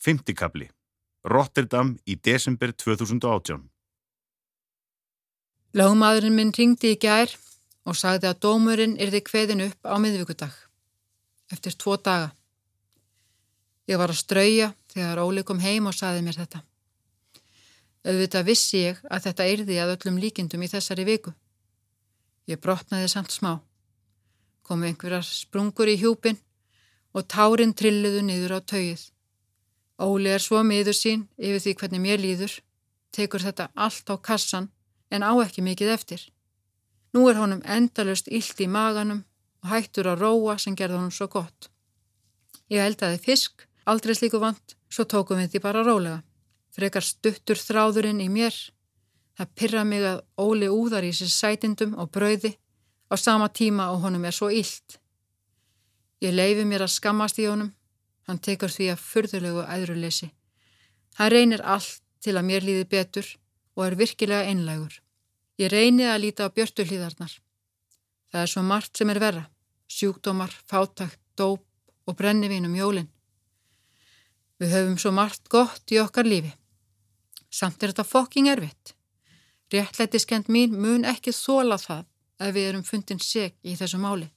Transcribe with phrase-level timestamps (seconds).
[0.00, 0.70] Fymtikabli.
[1.28, 3.66] Rotterdam í desember 2018.
[5.76, 7.34] Lágmaðurinn minn ringdi í gær
[7.84, 10.54] og sagði að dómurinn yrði kveðin upp á miðvíkudag.
[11.52, 12.32] Eftir tvo daga.
[13.90, 16.64] Ég var að strauja þegar Óli kom heim og sagði mér þetta.
[18.08, 21.36] Auðvitað vissi ég að þetta yrði að öllum líkindum í þessari viku.
[22.48, 23.58] Ég brotnaði samt smá.
[24.64, 26.40] Komu einhverjar sprungur í hjúpin
[27.12, 29.10] og tárin trilluðu niður á tauið.
[30.00, 32.52] Óli er svo miður sín yfir því hvernig mér líður,
[33.12, 34.70] tekur þetta allt á kassan
[35.10, 36.22] en á ekki mikið eftir.
[37.12, 39.24] Nú er honum endalust illt í maganum
[39.60, 41.68] og hættur að róa sem gerða honum svo gott.
[42.70, 46.22] Ég eldaði fisk, aldrei slíku vant, svo tókum við því bara rólega.
[46.70, 48.54] Frekar stuttur þráðurinn í mér.
[49.36, 52.54] Það pyrra mig að Óli úðar í sér sætindum og brauði
[53.10, 55.00] á sama tíma og honum er svo illt.
[56.22, 57.72] Ég leifi mér að skammast í honum.
[58.30, 60.28] Hann tekur því að fyrðulegu æðruleysi.
[61.18, 63.26] Hann reynir allt til að mér líði betur
[63.74, 65.00] og er virkilega einlægur.
[65.58, 67.32] Ég reyni að líta á björtuhlýðarnar.
[68.30, 69.42] Það er svo margt sem er verra.
[69.90, 71.66] Sjúkdómar, fátakt, dóp
[72.06, 73.10] og brennivínum jólinn.
[74.62, 76.54] Við höfum svo margt gott í okkar lífi.
[77.50, 78.94] Samt er þetta fokking erfitt.
[79.74, 82.06] Réttlætiskend mín mun ekki þóla það
[82.38, 84.30] að við erum fundin seg í þessu máli.